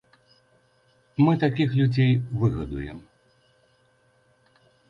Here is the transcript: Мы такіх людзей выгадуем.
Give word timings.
Мы 1.27 1.31
такіх 1.43 1.69
людзей 1.81 2.13
выгадуем. 2.45 2.97